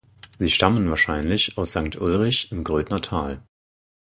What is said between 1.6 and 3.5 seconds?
Sankt Ulrich im Grödner Tal.